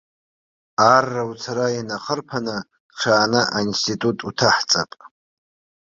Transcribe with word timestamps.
Арра 0.95 1.23
уцара 1.29 1.67
инахырԥаны, 1.77 2.57
ҽааны 2.99 3.41
аинститут 3.55 4.17
уҭаҳҵап. 4.27 4.91